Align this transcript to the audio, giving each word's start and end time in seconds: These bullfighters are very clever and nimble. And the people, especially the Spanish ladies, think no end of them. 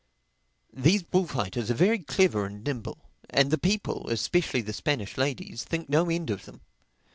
These 0.73 1.03
bullfighters 1.03 1.69
are 1.69 1.75
very 1.75 1.99
clever 1.99 2.47
and 2.47 2.63
nimble. 2.63 3.05
And 3.29 3.51
the 3.51 3.59
people, 3.59 4.09
especially 4.09 4.61
the 4.61 4.73
Spanish 4.73 5.15
ladies, 5.15 5.63
think 5.63 5.89
no 5.89 6.09
end 6.09 6.31
of 6.31 6.45
them. 6.45 6.61